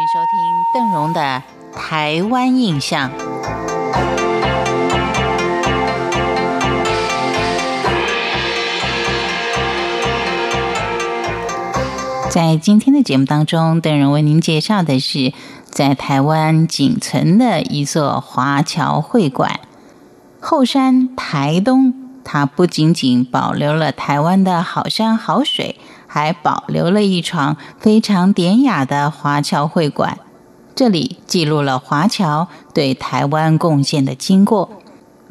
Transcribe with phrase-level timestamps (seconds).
[0.00, 1.42] 请收听邓荣的
[1.76, 3.10] 《台湾印象》。
[12.30, 15.34] 在今天的节目当中，邓荣为您介绍的是
[15.66, 19.60] 在台湾仅存的一座华侨会馆——
[20.40, 21.92] 后山台东。
[22.24, 25.76] 它不仅仅保留了台湾的好山好水，
[26.12, 30.18] 还保留了一床非常典雅的华侨会馆。
[30.74, 34.68] 这里记录了华侨对台湾贡献的经过。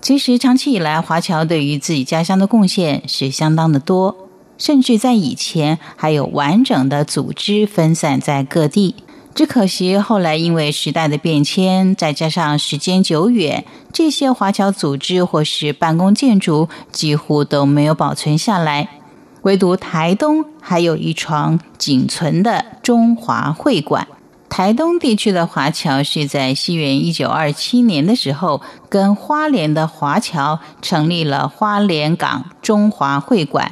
[0.02, 4.16] 其实，长期以来，华侨对于自己家乡的贡献是相当的多。
[4.58, 8.96] 甚至在以前还有完整的组织分散在各地，
[9.34, 18.99] 只可惜后来因为时代的变迁，再加上时间久远，这些华侨组织或是办公建筑几乎都没有保存下来。
[19.44, 24.08] 唯独台东还有一床仅存的中华会馆。
[24.50, 33.72] 台东地区的华侨是在西元一九二七年的时候，跟花莲的华侨成立了花莲港中华会馆。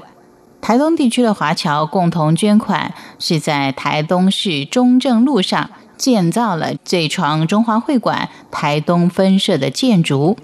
[0.61, 10.37] 台东地区的华侨共同捐款，是在台东市中正路上建造了这幢中华会馆台东分社的建筑。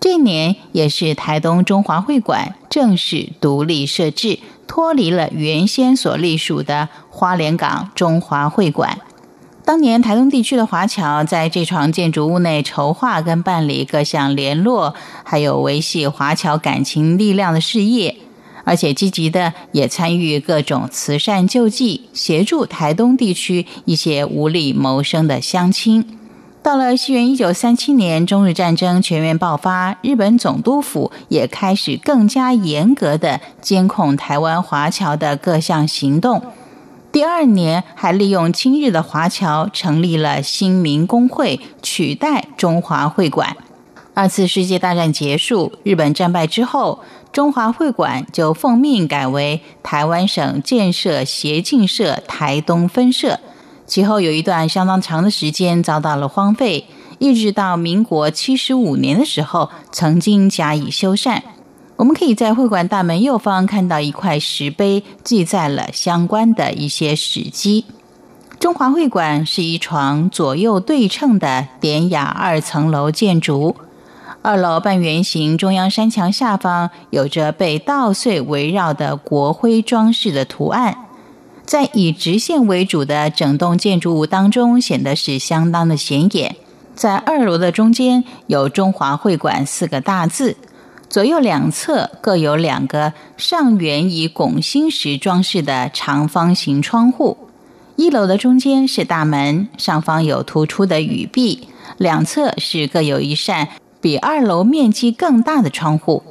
[0.00, 8.98] 这年也是台东中华会馆正式独立设置，脱离了原先所隶属的花莲港中华会馆。
[9.64, 18.16] 当年台东地区的华侨在这幢建筑物内筹划跟办理各项联络，还有维系华侨感情力量的事业。
[18.64, 26.17] 而且积极的也参与各种慈善救济，协助台东地区一些无力谋生的乡亲。
[26.68, 36.42] 到了西元一九三七年，中日战争全面爆发，日本总督府也开始更加严格的监控台湾华侨的各项行动。
[37.10, 43.56] 第二年，还利用亲日的华侨成立了新民工会，取代中华会馆。
[44.12, 47.00] 二次世界大战结束，日本战败之后。
[47.30, 53.38] 中华会馆就奉命改为台湾省建设协进社台东分社，
[53.88, 56.86] 其后有一段相当长的时间遭到了荒废，
[57.18, 61.40] 一直到民国七十五年的时候，曾经加以修缮。
[61.96, 67.86] 我们可以在会馆大门右方看到一块石碑，记载了相关的一些史迹。
[68.60, 73.74] 中华会馆是一床左右对称的典雅二层楼建筑。
[74.42, 81.07] 二楼半圆形中央山墙下方有着被稻穗围绕的国徽装饰的图案，
[81.68, 86.56] 在以直线为主的整栋建筑物当中显得是相当的显眼。
[86.94, 90.56] 在二楼的中间有“中华会馆”四个大字，
[91.10, 97.36] 左右两侧各有两个上圆以拱形石装饰的长方形窗户。
[97.96, 101.68] 一楼的中间是大门，上方有突出的雨壁，
[101.98, 103.68] 两侧是各有一扇。
[104.00, 106.22] 比二楼面积更大的窗户。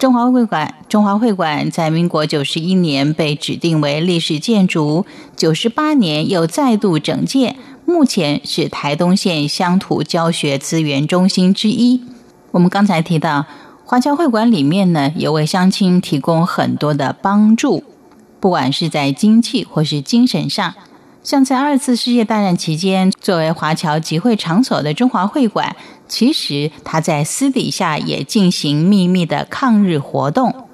[0.00, 5.04] 中华会馆，中华会馆在民国九十一年被指定为历史建筑，
[5.36, 12.02] 九十八年又再度整建，目前是台东县乡土教学资源中心之一。
[12.52, 13.44] 我们刚才提到，
[13.84, 17.84] 华侨会馆里面呢，也为乡亲提供很多的帮助，
[18.40, 20.72] 不管是在经济或是精神上。
[21.22, 25.76] 像在二次世界大战期间，作为华侨集会场所的中华会馆，
[26.08, 30.66] 其实他在私底下也进行秘密的抗日活动。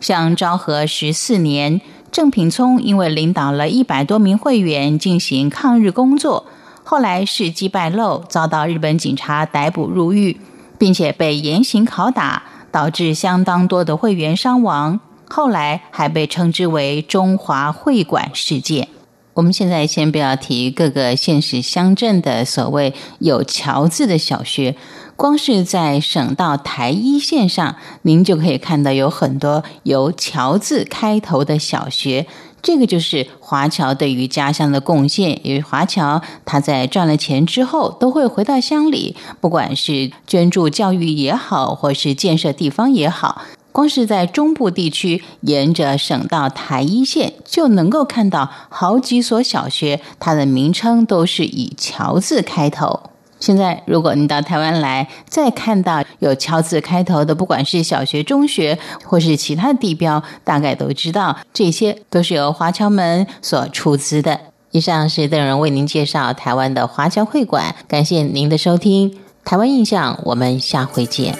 [0.00, 1.80] 像昭和十四年，
[2.12, 6.44] 郑品聪因为领导了一百多名会员进行抗日工作，
[6.84, 10.38] 后来事迹败露，遭到日本警察逮捕入狱，
[10.76, 15.00] 并且被严刑拷打，导致相当多的会员伤亡。
[15.26, 18.88] 后来还被称之为中华会馆事件。
[19.34, 24.76] 我们现在先不要提各个县市乡镇的所谓有“侨”字的小学，
[25.16, 32.26] 光是在省道台一线上，您就可以看到有很多由“侨”字开头的小学。
[32.62, 35.38] 这个就是华侨对于家乡的贡献。
[35.44, 43.42] 因为华侨他在赚了钱之后，都会回到乡里，不管是捐助教育也好，或是建设地方也好。
[43.74, 53.10] 光是在中部地区，沿着省道台一线，就能够看到好几所小学，它的名称都是以“侨”字开头。
[53.40, 64.38] 现在，如果你到台湾来，再看到有“侨”字开头的，不管是小学、中学，或是其他的地标，大概都知道，这些都是由华侨们所出资的。
[64.70, 69.10] 以上是邓荣为您介绍台湾的华侨会馆，感谢您的收听，
[69.44, 71.36] 《台湾印象》，我们下回见。